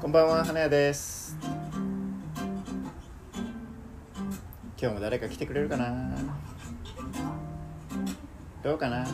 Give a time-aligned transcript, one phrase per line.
[0.00, 1.36] こんばんは花屋です。
[4.80, 6.10] 今日も誰か来てくれるかな？
[8.62, 9.06] どうかな？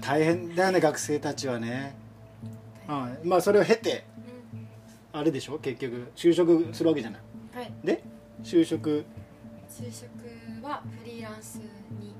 [0.00, 1.96] 大変だよね学生たちはね、
[2.88, 2.92] う
[3.26, 4.06] ん、まあそれを経て
[5.18, 5.58] あれでしょ？
[5.58, 7.20] 結局就職するわけじゃない。
[7.54, 7.72] はい。
[7.82, 8.04] で
[8.42, 9.04] 就職？
[9.68, 10.10] 就職
[10.62, 12.14] はフリーランスに。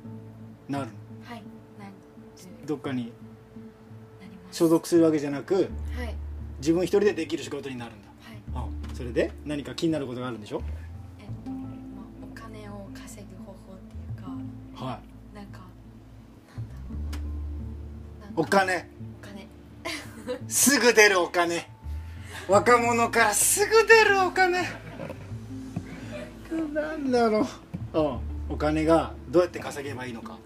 [0.68, 0.88] なる。
[1.22, 1.42] はい。
[1.78, 1.92] なる
[2.64, 3.12] どっかに
[4.50, 5.68] 所属するわけじゃなくはい。
[6.58, 8.08] 自分一人でできる仕事になるんだ。
[8.54, 8.66] はい。
[8.68, 10.62] うんそれで何か気になることがあるんでしょ？
[11.20, 15.00] えっと、まあ、お金を稼ぐ方法っていうかは
[15.32, 15.36] い。
[15.36, 15.60] なんか
[16.48, 16.96] なんだろ
[18.18, 18.88] うなんかお金。
[19.20, 19.46] お金。
[20.48, 21.68] すぐ出るお金
[22.48, 24.62] 若者からすぐ出るお金。
[26.72, 27.46] なんだろ
[27.92, 30.38] う、うん、お金がどうやって稼げばいいのか。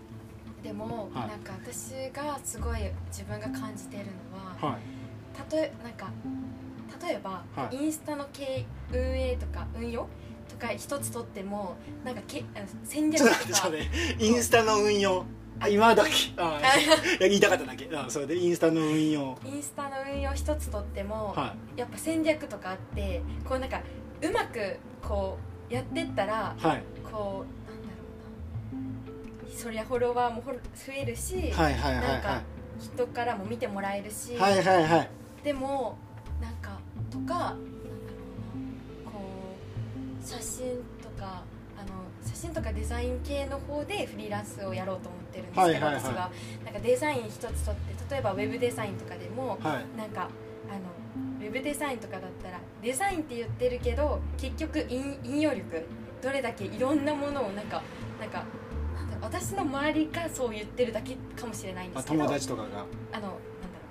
[0.62, 1.28] でも、はい。
[1.28, 2.78] なんか私がすごい
[3.08, 4.80] 自分が感じてるのは、はい。
[5.36, 6.10] たとえなんか
[7.06, 7.76] 例えば、はい。
[7.76, 10.08] インスタの経運営とか運用
[10.48, 12.44] とか 一つとってもなんかけ
[12.84, 13.36] 戦略とか。
[13.36, 14.24] っと待ってちょっと待って。
[14.24, 15.24] インスタの運用
[15.58, 16.60] あ今時あ
[17.18, 17.88] いや言いたかっただけ。
[17.94, 19.38] あそれでインスタの運用。
[19.44, 23.82] インスタの運用一つとっても、はやっぱ戦略とかあってこうなんか
[24.22, 25.38] うまくこ
[25.70, 26.82] うやってったらいはい。
[27.10, 28.04] こうなんだろ
[28.72, 29.56] うな。
[29.56, 30.58] そりゃフォロワーもほ増
[30.92, 32.42] えるし、はいはいはいなんかは
[32.78, 35.10] 人からも見てもらえるし、いはいはいはい。
[35.44, 35.98] でも
[36.40, 36.78] なんか
[37.10, 39.10] とかなんだろうな。
[39.10, 39.18] こ
[40.22, 41.42] う写真とか
[42.24, 45.94] 写真とかデザイン系の方でフリーランスをやろうと思ってるんですけど、はいはいはい。
[45.94, 46.30] 私が
[46.64, 49.98] なんかデザイン一つとって例えばウェブデザインとかでもはい。
[49.98, 50.28] なんか
[50.68, 55.84] あのウェブデザインとかだったらデザインって言ってるけど結局引引用力
[56.22, 57.82] どれだけいろんなものをなんか
[58.20, 58.44] なんか
[59.22, 62.68] 私の周りがそう言ってるだけかもしれないんであすけど友達とかが。
[62.68, 62.80] あの
[63.12, 63.36] なんだろ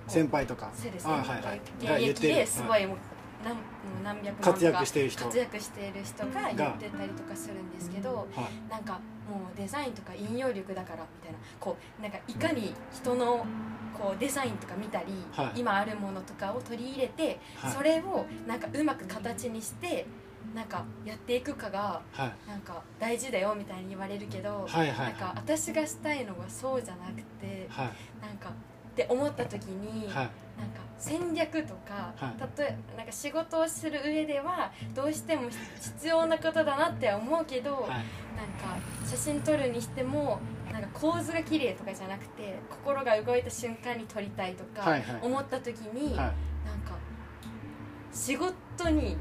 [0.08, 0.72] う先輩とか。
[0.74, 1.62] そうですね、あはいはい。
[1.86, 2.30] が現言ってる。
[2.30, 2.98] 役ですごいもう
[3.44, 3.58] 何
[4.04, 5.26] 何百万活躍してる人。
[5.26, 8.72] 活躍している人が言ってたりとかするんですけどはい。
[8.72, 11.38] なんかもうデザインとか引用力だからみたいな。
[11.60, 13.46] こうなんかいかに人の
[13.98, 15.60] こうデザインとか見たり、はい。
[15.62, 17.72] 今あるものとかを取り入れて、はい。
[17.72, 20.06] それをなんかうまく形にして
[20.54, 22.50] なんかやっていくかがはい。
[22.50, 24.98] なんか大事だよみたいに言われるけど、はいはい。
[24.98, 27.92] なんか私がしたいのはそうじゃなくてはい。
[28.22, 28.52] なんか
[29.04, 30.16] って思った時に、はい。
[30.16, 30.30] なんか
[30.98, 32.58] 戦略とか、はい。
[32.58, 37.86] 例えなんか仕事をする上ではどうしても必要なことだなって思うけど、はい。
[37.88, 40.40] なんか写真撮るにしても
[40.72, 45.20] なんか構図が綺麗とかじゃなくて心が動いた瞬間に撮りたいとかはいはい。
[45.22, 46.16] 思った時に、はい。
[46.18, 46.34] なんか
[48.12, 49.16] 仕事に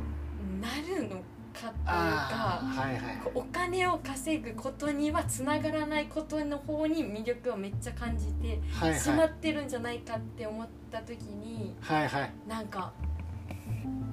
[0.60, 1.22] なるのか
[1.66, 2.80] っていうあか。
[2.80, 3.18] ーはいはい。
[3.34, 12.32] お金を稼ぐことにはつながらないことの方に魅力をめっちゃ感じてはいしまはいってるんじゃないかって思った時にはいはい。
[12.46, 12.92] なんか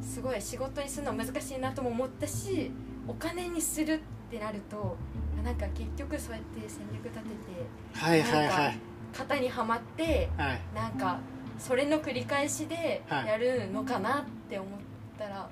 [0.02, 2.72] すごい仕事にするの難しいなとも思ったし
[3.08, 4.00] お金にするっ
[4.32, 4.96] てなると
[5.44, 7.30] なんか結局そうやって戦略立てて
[7.94, 8.80] はいはいはい。
[9.18, 10.62] 型にはまってはい。
[10.76, 11.20] なんか
[11.58, 13.28] それの繰り返しではい。
[13.28, 14.80] やるのかなって思っ
[15.18, 15.48] たら、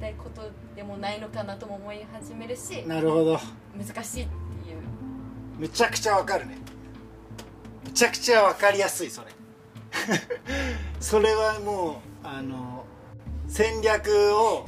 [0.00, 3.38] たいことでもないのかなとも思い始めるしなるほど。
[3.76, 4.78] 難しいっていう。
[5.58, 6.56] めちゃくちゃわかるね。
[7.84, 9.28] めちゃくちゃわかりやすいそれ。
[10.98, 12.84] それはもうあの
[13.46, 14.66] 戦略を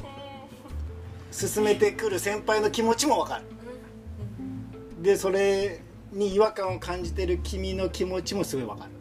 [1.31, 3.45] 進めてくる先輩の気持ちもわかる。
[5.01, 8.91] でそれに違和感を感じてる君の気持ちもすごいわかる。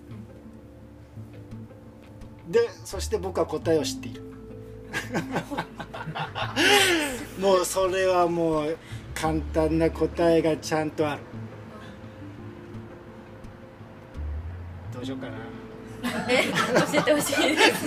[2.50, 4.31] でそして僕は答えを知っている
[7.40, 8.76] もうそれはもう
[9.14, 11.22] 簡単な答えがちゃんとある。
[14.92, 15.32] どうしようかな。
[16.28, 16.44] え？
[16.92, 17.86] 教えてほしいです。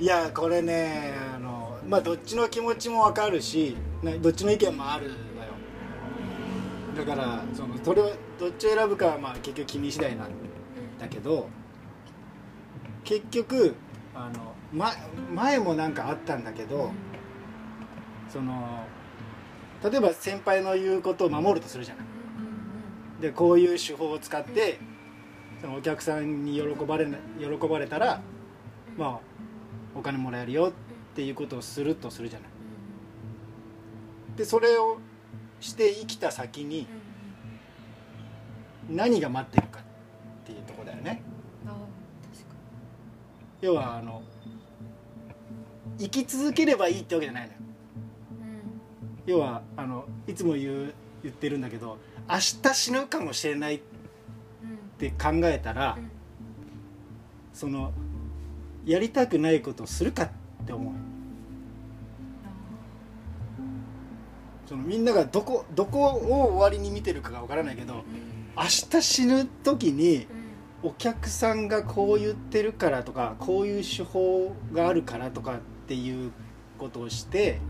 [0.00, 5.52] いやこれねあのまあどっちの気持ちもわかるしなどっちの意見もあるわよ。
[6.96, 10.28] だからそのそれをどっちを選ぶかはまあ結局君次第なん
[10.98, 11.48] だけど
[13.10, 13.74] 結局
[14.14, 14.92] あの、ま、
[15.34, 16.92] 前もなんかあったんだけど
[18.28, 18.84] その
[19.82, 22.04] 例えば先輩の言うことを守るとするじゃない。
[23.20, 24.78] でこういう手法を使って
[25.60, 28.22] そのお客さんに喜ばれな喜ばれたら
[28.96, 29.18] まあ
[29.96, 30.72] お金もらえるよっ
[31.16, 32.48] ていうことをするとするじゃない。
[34.36, 34.98] でそれを
[35.58, 36.86] して生きた先に
[38.88, 41.22] 何が待ってるかっていうところだよね
[43.60, 44.22] 要はあの
[45.98, 47.58] 生き続ければいいってわけじゃないのよ。
[48.40, 49.32] うん。
[49.32, 51.98] 要はあのいつも言う言ってるんだけど
[52.28, 53.80] 明日死ぬかもしれないっ
[54.62, 54.76] うん。
[54.98, 56.10] て考えたら、うん。
[57.52, 57.92] その
[58.86, 60.30] やりたくないことをするかっ
[60.66, 60.94] て思う。
[64.66, 68.02] そのみんながどこどこを終わりに見てるかがわからないけどうん。
[68.56, 70.39] 明日死ぬ時にうん
[70.82, 76.32] お客さんがこう言ってるからとかこういう手法があるからとかっていう
[76.78, 77.60] ことをして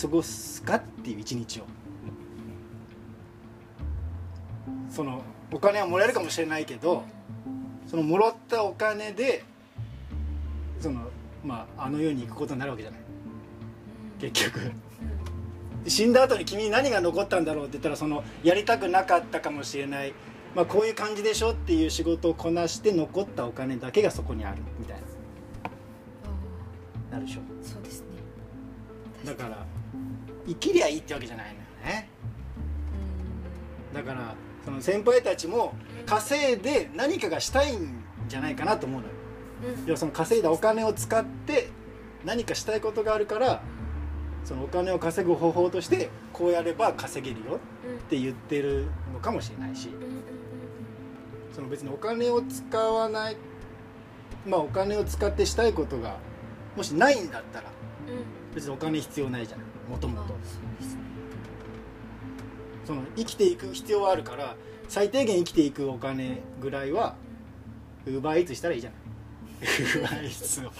[0.00, 1.64] 過ごすかっていう一日を。
[4.88, 5.22] その
[5.52, 7.04] お金はもらえるかもしれないけど
[7.86, 9.44] そのもらったお金で
[10.80, 11.08] その
[11.44, 13.00] まああの世に行くことになるわけじゃない。
[14.20, 14.72] 結局。
[15.86, 20.14] 死んだ後に君に何が残ったんだろうって言ったらそのやりたくなかったかもしれない、
[20.54, 25.02] まあ、こういう感じでしょっていう仕事をこなして残ったお金だけがそこにあるみたいな。
[27.10, 27.40] なるでしょ。
[27.62, 28.06] そうですね。
[29.24, 29.66] だから
[30.46, 32.08] 生きりゃいいってわけじゃないのよね。
[33.92, 34.34] うだから
[34.64, 35.74] その先輩たちも
[36.06, 39.74] 稼いで何かがしたいんじゃないかなと思うのよ。
[39.76, 39.86] んうん。
[39.86, 41.68] 要はその稼いだお金を使って
[42.24, 43.60] 何かしたいことがあるから
[44.44, 49.88] そのお金を稼ぐ方法としてこうやれば稼げるようんって言ってるのかもしれないし。
[49.88, 50.23] うんうん
[51.54, 53.36] その別にお金を使わない
[54.46, 56.16] まあお金を使ってしたいことが
[56.76, 57.70] もしないんだったら
[58.54, 59.60] 別にお金必要ないじゃん
[59.90, 60.34] もともと。
[62.84, 64.56] その生きていく必要はあるから
[64.88, 67.16] 最低限生きていくお金ぐらいは
[68.04, 69.00] ウーバーイーツしたらいいじゃない
[69.62, 70.70] ウーバーイーツを。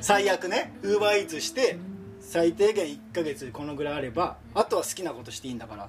[0.00, 1.78] 最悪ねウーバーイーツして
[2.20, 5.88] 最低限1ヶ月このぐらいあればあとは好きなことしていいんだから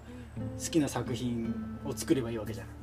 [0.63, 1.55] 好きな作品
[1.85, 2.82] を作ればいいわけじゃない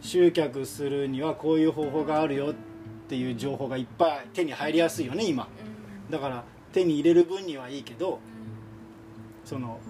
[0.00, 2.54] 集客するにはこういう方法があるよっ
[3.08, 5.48] ていう情報がいっぱい手に入りやすいよね今。
[6.10, 8.20] だから手に入れる分にはいいけど
[9.44, 9.80] その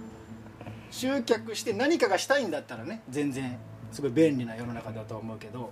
[0.91, 3.59] 集客して何かがしたいんだったらね全然
[3.93, 5.71] すごい便利な世の中だとは思うけど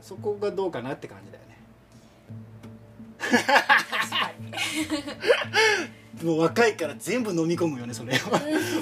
[0.00, 1.50] そこがどうかなって感じだよね。
[6.24, 8.40] もう若いから全部飲み込むよねそれは。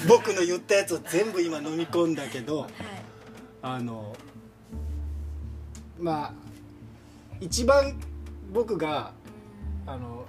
[0.08, 2.70] 僕の言ったやつを全部今飲み込んだけどはい。
[3.60, 4.16] あの
[5.98, 6.32] まあ
[7.40, 7.98] 一番
[8.52, 9.12] 僕が
[9.86, 10.26] あの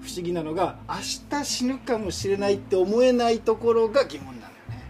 [0.00, 0.94] 不思議なのが明
[1.38, 4.84] 日死ぬかもしれないって思えないところが疑問なのよね。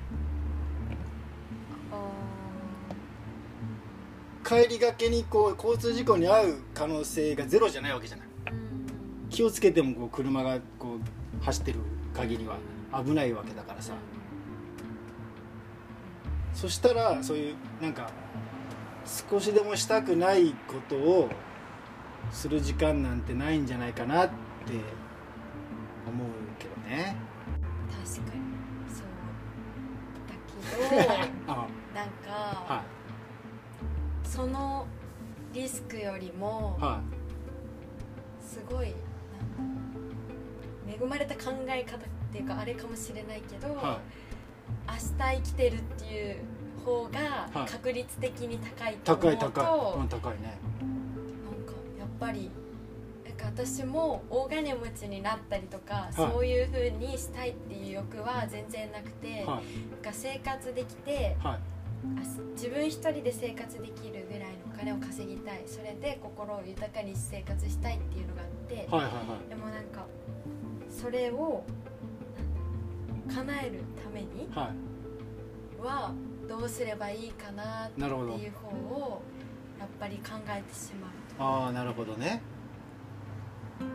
[4.44, 8.26] 帰りがけにこう交通事故に遭う可能性がゼロじゃないわけじゃない。
[9.30, 11.80] 気をつけてもこう車がこう走ってる
[12.14, 12.56] 限りは
[13.04, 13.94] 危ないわけだからさ。
[16.54, 18.10] そしたらそういうなんか
[19.06, 21.29] 少しでもしたくないことを
[22.32, 24.35] する時間なんてないんじゃないかなって
[26.06, 27.17] 思うけどね。
[27.88, 28.43] 確かに。
[28.93, 29.06] そう。
[30.91, 32.82] だけどあ なんかは
[34.25, 34.87] その
[35.53, 36.82] リスクよりもい。
[36.82, 37.00] は
[38.41, 38.94] すごい
[40.88, 42.00] 恵まれた考え方っ
[42.32, 43.76] ていうかあれかもしれないけど、い。
[43.76, 44.00] は
[44.88, 46.38] 明日生きてるっていう
[46.86, 47.70] 方がはい。
[47.70, 50.58] 確率的に高いいと思うと、高い高い、うん、高いね。
[51.44, 52.50] なんかやっぱり
[53.26, 59.60] なんか私も大金持ちになったりとか、そういう風にしたいっていう欲は全然なくて、はなん
[60.02, 61.58] か生活できていはい。
[62.19, 62.22] あ
[62.55, 65.62] 自分一人で生活できるぐらいのお金を稼ぎたい。
[65.66, 69.48] それで心を豊かに生活したいっていうのがあって、はいはいはい。
[69.48, 70.06] でもなんか
[70.88, 71.64] それを
[73.34, 75.82] 叶えるためにはい。
[75.84, 76.14] は
[76.48, 79.22] どうすればいいかなっていう方を
[79.79, 81.10] やっぱり考えてしまう
[81.65, 82.41] ああなるほどね。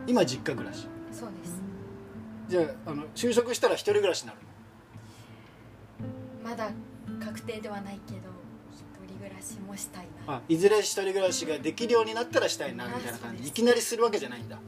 [0.06, 0.86] 今実家暮らし。
[1.10, 1.60] そうです。
[2.48, 4.38] じゃああの就職したら一人暮らしになる
[6.44, 6.50] の？
[6.50, 6.70] まだ
[7.24, 8.18] 確定ではないけど
[8.72, 10.32] 一人暮らしもしたいな。
[10.34, 13.48] はあいずれ一人暮らしができるようになったらしたいなみたいな感じ。
[13.48, 14.56] いきなりするわけじゃないんだ。
[14.56, 14.60] い。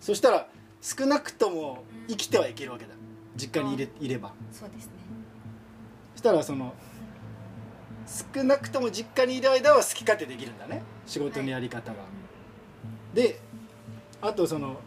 [0.00, 0.48] そしたら
[0.82, 2.90] 少なくとも生きてはいけるわけだ。
[3.36, 4.32] 実家にいれいれば。
[4.52, 4.92] そうですね。
[5.08, 5.09] そ
[6.20, 6.74] したらその
[8.34, 10.82] 少なくとも実家にいる間は好き勝手できるんだね。
[11.06, 11.96] 仕事のやり方が、
[13.14, 13.40] で
[14.20, 14.80] あとその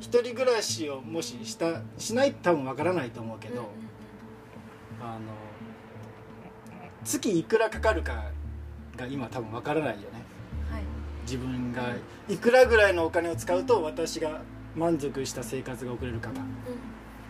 [0.00, 3.70] 一人暮らしをもししたしないと多分わからないと思うけど、うんうん
[4.98, 5.20] あの
[7.04, 8.24] 月いくらかかるか
[8.96, 10.06] が今多分わからないよね。
[10.68, 10.82] うんはい。
[11.22, 11.94] 自分が
[12.28, 14.42] いくらぐらいのお金を使うと私が
[14.74, 16.40] 満足した生活が送れるかが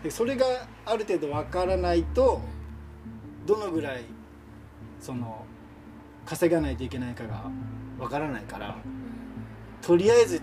[0.03, 0.45] でそれが
[0.85, 2.41] ある程度わからないと
[3.45, 4.03] どのぐらい
[4.99, 5.45] その
[6.25, 7.49] 稼がないといけないかが
[7.97, 8.77] わからないから
[9.81, 10.41] とりあえず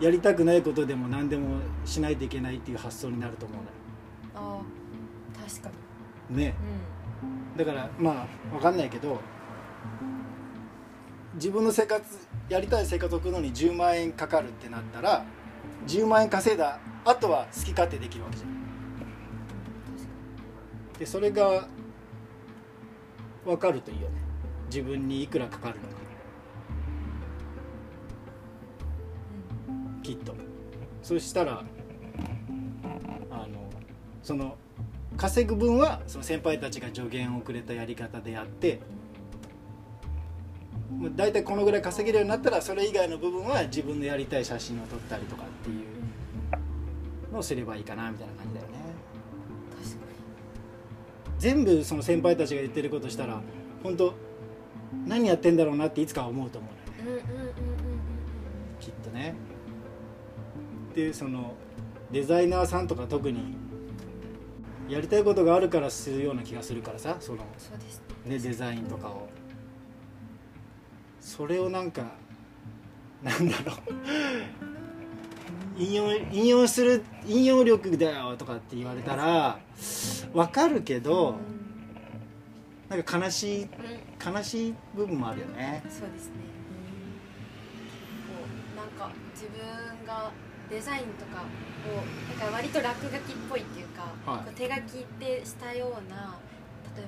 [0.00, 3.68] やりたくないことでも何でもしないといけないっていう発想になると思うのよ。
[4.34, 5.70] ああ確か
[6.28, 6.36] に。
[6.38, 6.54] ね。
[7.54, 9.20] うだからまあ分かんないけど
[11.34, 12.02] 自分の生活
[12.48, 15.24] やりたい生活を送るのに10万円かかるってなったら
[15.86, 18.62] 10万円稼いだあとは好き勝手できるわけじゃん。
[20.98, 21.66] でそれが
[23.44, 24.14] 分かるといいよね。
[24.66, 25.94] 自分にいくらかかるのか。
[29.72, 30.02] んうん。
[30.02, 30.34] きっと。
[31.02, 31.64] そしたら
[33.30, 33.70] あの
[34.22, 34.56] その
[35.16, 38.80] 稼ぐ分はその先輩たちが助言をくれたやり方でやって
[41.16, 46.01] 大体このぐらい稼げるようになったらそれ以外の部分は自分のやりたい写真を撮ったりとかっていう
[47.32, 48.72] のをすればいいかなみたいな感じだよね。
[51.38, 53.40] 全部その先輩たちが言ってることしたら
[53.82, 54.14] 本当
[55.08, 56.68] 何やってんだろうなっていつかは思うと思
[57.02, 57.16] うのよ。
[57.16, 57.24] ね
[58.78, 59.34] きっとね。
[60.94, 61.54] でその
[62.12, 63.56] デザイナーさんとか特に
[64.88, 67.38] やりたいことがあるからするような気がするからさその、
[68.24, 69.28] ね、デザインとかを。
[71.20, 72.12] それをなんか
[73.22, 73.76] なんだろう
[75.76, 79.58] 引用引用する引用力だよとかって言われたら
[80.32, 81.36] わかるけど
[82.88, 83.68] なんか悲しいうん
[84.34, 85.82] 悲しい部分もあるよね。
[85.88, 86.34] そうですね。
[88.28, 90.30] こうなんか自分が
[90.70, 93.18] デザインとかをなんか割と落書きっ
[93.50, 94.54] ぽいっていうか、はい。
[94.54, 96.38] 手書きでしたような
[96.96, 97.06] 例え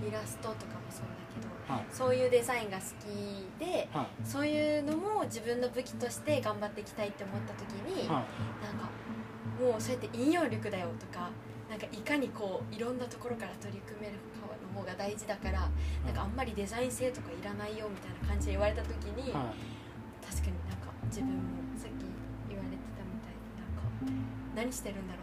[0.00, 0.58] ばイラストとかも
[0.90, 1.84] そうだけどはい。
[1.90, 8.24] そういうデザインが好きではそういうのも自分の武器として頑張っていきたいって思った時に、なんか
[9.60, 11.30] もうそうやって引用力だよとか
[11.70, 15.68] なんかいかにこういろんなところから取り組めるかの方が大事だから
[16.04, 19.42] なんかあんまりデザイン性とかいらないよみたいな感じで言われた時に、確か
[20.48, 21.40] になんか自分も
[21.76, 22.04] さっき
[22.48, 23.92] 言われてたみたいになんか
[24.56, 25.21] 何してるんだろう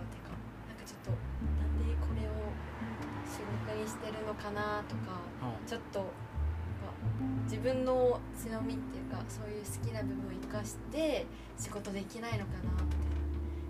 [3.90, 5.70] してるのかなとかいはい。
[5.70, 6.06] ちょっと
[7.46, 11.26] 自分の強みっていうかそういう好きな部分を生かして
[11.58, 12.78] 仕事できないのかなみたい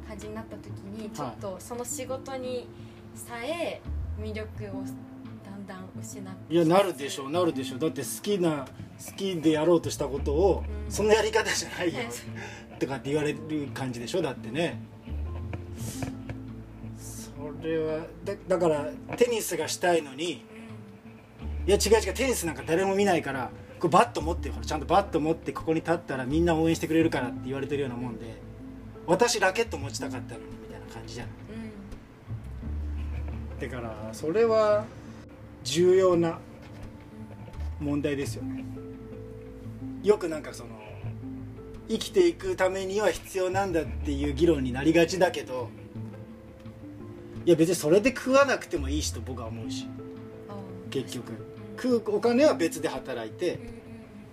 [0.04, 2.68] な感じになった時にちょっとその仕事に
[3.16, 3.82] さえ
[4.20, 4.46] 魅力
[4.78, 4.84] を
[5.46, 7.80] だんだん失っていやなるでしょうなるでしょう。
[7.80, 8.68] だって好きな
[9.06, 10.92] 好きでやろうとしたことを、うん。
[10.92, 12.00] そのやり方じゃないよ。
[12.00, 12.80] はい。
[12.80, 13.40] とかって言われる
[13.74, 14.82] 感じでしょだってね。
[14.99, 14.99] そ
[17.64, 18.86] れはだだから
[19.18, 20.46] テニスがしたいのに
[21.68, 28.26] いや違う違うテニスなんか誰も見ないからこれバット持ってほらちゃんとバット持ってここに立ったらみんな応援してくれるからって言われてるようなもんで
[29.06, 31.28] 私ラケット持ちたかったのにみたいな感じじゃん。
[31.28, 31.40] うん
[33.60, 34.86] だからそれは
[35.64, 36.40] 重要な
[37.80, 38.44] 問題ですよ。
[38.44, 38.64] ね
[40.04, 40.70] よくなんかその
[41.90, 45.70] 生きていくためには必要なんだっていう議論になりがちだけど
[47.50, 49.88] いや別にそれで食わなくてもいいしと僕は思うし。
[50.92, 51.32] 結局。
[51.32, 51.38] うん
[51.82, 53.58] 食うお金は別で働いて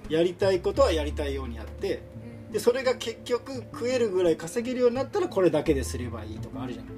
[0.09, 2.03] やりたいことはやりたいようにやって
[2.47, 2.53] うん。
[2.53, 6.95] でそれが結局食えるぐらい稼げるようになったらこれだけですればいいとかあるじゃんうんう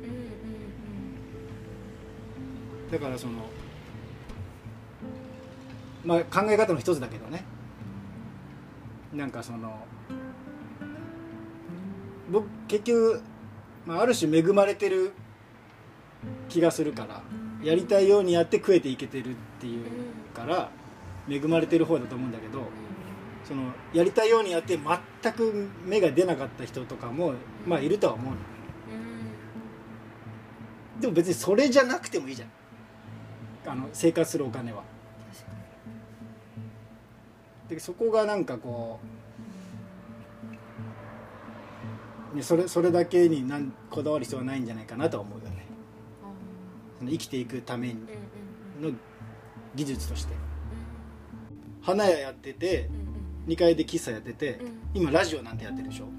[2.88, 2.90] ん。
[2.90, 3.34] だからその
[6.04, 7.44] まあ考え方の一つだけどね。
[9.12, 9.86] なんかその
[12.30, 13.20] 僕結局、
[13.86, 15.12] まあ、ある種恵まれてる
[16.48, 17.22] 気がするから
[17.62, 19.84] やりたいようにやって食えていけてるっていう
[20.34, 20.70] から
[21.28, 22.62] 恵まれてる方だと思うんだけど
[23.44, 24.78] そのやりたいようにやって
[25.22, 27.34] 全く芽が出なかった人とかも
[27.66, 28.38] まあいるとは思うの。
[31.00, 32.50] でも別にそれじゃなくてもいいじゃん。
[33.70, 34.82] あの生活するお金は。
[37.68, 38.98] でそこがなんかこ
[42.32, 45.66] うねそれそれだけになんこだわる必要はないんじゃないかなとは思うよね。
[45.70, 45.77] あ
[46.98, 47.94] その生きていくため
[48.80, 48.92] の
[49.74, 50.34] 技術として。
[51.82, 52.94] 花屋やっててうん
[53.46, 53.52] うん。
[53.52, 54.58] 2階で喫茶やってて
[54.94, 55.02] うん。
[55.02, 56.04] 今ラジオなんてやってるでしょ。
[56.04, 56.12] はい。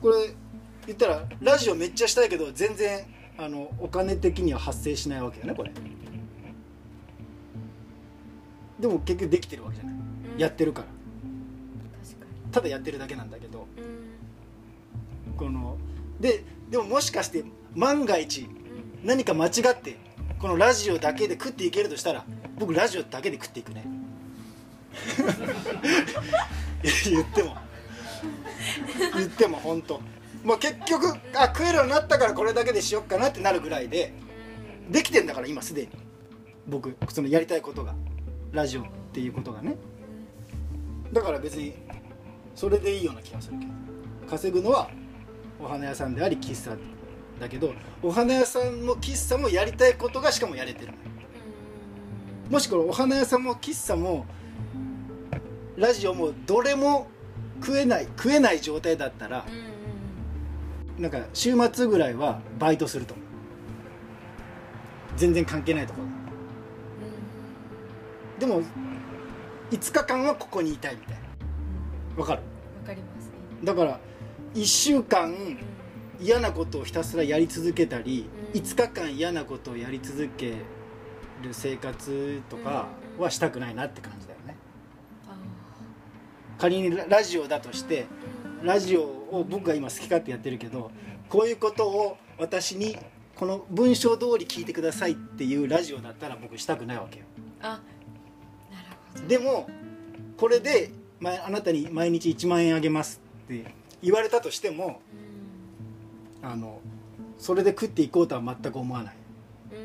[0.00, 0.34] これ
[0.86, 3.04] 言ったらラジオめっちゃしたいけど全然
[3.36, 5.72] あのお金的には発生しないわけよねこれ。
[8.78, 9.94] でも結局できてるわけじゃない。
[10.34, 10.38] うん。
[10.40, 10.88] やってるから。
[12.52, 13.66] ただやってるだけなんだけど。
[15.36, 15.78] この
[16.20, 18.57] ででももしかして万が一うん
[19.04, 19.96] 何か間違って
[20.38, 22.24] このラジオだけで食っていけるとしたら
[22.58, 23.84] 僕ラジオだけで食っていくね。
[27.08, 27.56] 言っても。
[29.16, 30.00] 言っても本当。
[30.44, 34.12] まあ結局あ食えるようになったからこれだけでしよっかなってなるぐらいで
[34.90, 35.88] できてんだから今すでに。
[36.66, 37.94] 僕そのやりたいことが。
[38.50, 39.76] ラジオっていうことがね。
[41.12, 41.74] だから別に
[42.54, 43.72] それでいいような気がするけど。
[44.28, 44.90] 稼ぐのは
[45.60, 46.76] お花屋さんであり喫茶
[47.40, 50.92] だけどお花屋さんも喫茶もやりたいことがしかもやれてる。
[52.50, 54.26] もしこれお花屋さんも喫茶も
[55.76, 57.08] ラジオもどれも
[57.60, 59.44] 食えない食えない状態だったら
[60.98, 63.26] なんか週末ぐらいはバイトすると思う。
[65.16, 66.08] 全然関係ないところ。
[68.38, 68.62] でも
[69.70, 71.20] 5日間はここにいたいみたいな。
[72.16, 72.42] わかる？
[72.80, 73.32] わかりますね。
[73.62, 74.00] だから
[74.54, 75.34] 1週間
[76.20, 78.60] 嫌なことをひたすらやり続けたり、うん。
[78.60, 80.54] 5日間嫌なことをやり続け
[81.42, 84.56] る生活とかはしたくないなって感じだよね。
[85.28, 85.36] あ
[86.58, 90.90] 仮にララジオだとしてーラジオを僕が今好き勝手やってるけど
[91.28, 92.96] こういうことを私に
[93.36, 97.24] この文章通り聞いてくださいっていうラジオだったら僕したくないわけよ。
[97.62, 97.80] あなる
[99.14, 99.26] ほど。
[99.28, 99.68] でも
[100.36, 105.27] これで、まあなたに毎日1万円あげますって言われたとしてもうん
[106.42, 106.80] あの
[107.38, 109.14] それで食っていこうとは全く思わない。
[109.72, 109.78] うん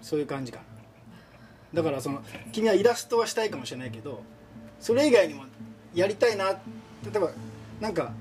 [0.00, 1.82] そういう感じかな。
[1.82, 2.22] だからその
[2.52, 4.22] 君はイラストはしたいかもしれないけど
[4.78, 5.44] それ以外にも
[5.94, 6.50] やりたいな。
[6.50, 6.58] 例
[7.16, 7.30] えば
[7.80, 8.12] なんか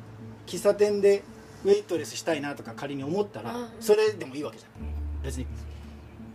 [0.46, 1.24] 喫茶店で
[1.63, 5.24] ウェイトレスしたいなとか仮に思ったらうんそれでもいいわけじゃん。
[5.24, 5.46] 別に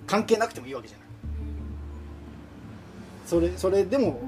[0.06, 1.06] 関係なくてもいいわけじゃない。
[3.26, 4.21] それそれでも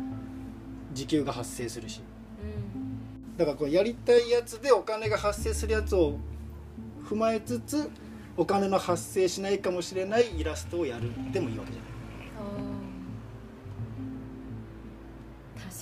[0.92, 2.00] 時給が発生するし。
[2.00, 2.07] うん
[3.38, 6.18] だからこうやりたいやつでお金が発生するやつを
[7.08, 7.88] 踏まえつつ
[8.36, 11.90] お金の発生しないかもしれないイラストをやるでもいいわけじゃない。
[15.54, 15.78] 確かに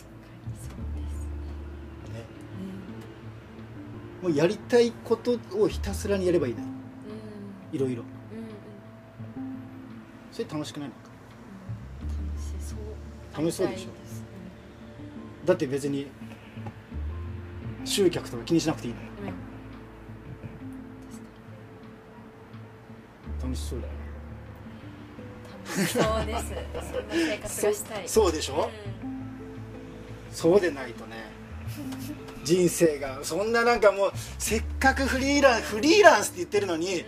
[0.61, 1.25] そうです
[2.13, 2.25] ね。
[4.23, 6.63] うんもうやりたいことをひたすらにやればいいね。
[7.73, 7.77] うん。
[7.77, 8.03] いろいろ。
[8.03, 9.51] うんうん。
[10.31, 11.01] それ楽しくないのか？
[12.29, 12.79] 楽しそう。
[13.37, 13.89] 楽しそうでしょ。
[13.89, 14.23] ありたいす
[15.47, 16.07] だって別に
[17.87, 19.07] 集客とか気にしなくていいのよ。
[19.23, 19.29] うん。
[19.29, 19.35] うん
[23.43, 23.99] 楽しそうだよね。
[25.77, 26.45] 楽しそうです。
[26.49, 28.09] そんな生活がしたい。
[28.09, 28.71] そうでしょ、
[30.31, 31.17] そうでないとね。
[32.45, 33.21] 人生が。
[33.23, 37.05] そんななんかもうせっかくフリーランフリーランスって言ってるのに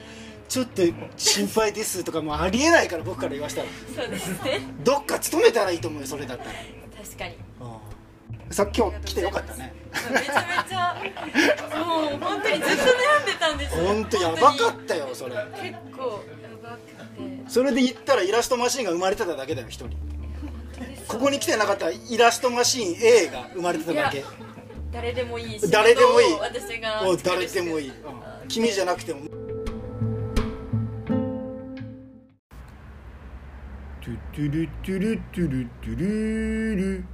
[0.49, 0.83] ちょっと
[1.17, 3.69] 心配ですとかもうありえないから僕から言わしたら。
[3.69, 4.61] うんそうですね。
[4.85, 6.51] どっか勤めたらいいと思うよそれだったら。
[7.03, 7.37] 確かに
[8.50, 9.74] さ今日来てよかったね。
[10.11, 10.94] めちゃめちゃ
[11.84, 13.84] もう本当にずっと悩んでたんですよ。
[13.84, 15.34] 本当やばかったよそれ。
[15.34, 15.46] 結
[15.96, 17.50] 構やばくて。
[17.50, 19.96] それで言ったらイラストマシーンが生まれてただけだよ一人。
[21.06, 24.24] ここに来てなかったらイラストマシーン A が生まれてただけ。
[24.90, 26.34] 誰でもいいし誰でもいい。
[26.40, 27.94] 私がもう誰でもいい、うん。
[28.48, 29.28] 君じゃなくても。
[34.00, 37.04] トゥトゥルトゥルトゥルトゥルル